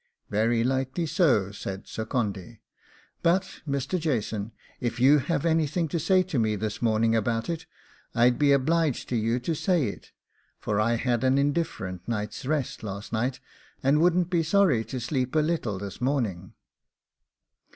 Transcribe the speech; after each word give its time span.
'Very 0.31 0.63
likely 0.63 1.05
so,' 1.05 1.51
said 1.51 1.85
Sir 1.87 2.05
Condy; 2.05 2.59
'but, 3.21 3.61
Mr. 3.69 3.99
Jason, 3.99 4.51
if 4.79 4.99
you 4.99 5.19
have 5.19 5.45
anything 5.45 5.87
to 5.89 5.99
say 5.99 6.23
to 6.23 6.39
me 6.39 6.55
this 6.55 6.81
morning 6.81 7.15
about 7.15 7.49
it, 7.51 7.67
I'd 8.15 8.39
be 8.39 8.51
obliged 8.51 9.09
to 9.09 9.15
you 9.15 9.39
to 9.41 9.53
say 9.53 9.89
it, 9.89 10.11
for 10.57 10.79
I 10.79 10.95
had 10.95 11.23
an 11.23 11.37
indifferent 11.37 12.07
night's 12.07 12.47
rest 12.47 12.81
last 12.81 13.13
night, 13.13 13.39
and 13.83 14.01
wouldn't 14.01 14.31
be 14.31 14.41
sorry 14.41 14.83
to 14.85 14.99
sleep 14.99 15.35
a 15.35 15.39
little 15.39 15.77
this 15.77 16.01
morning. 16.01 16.53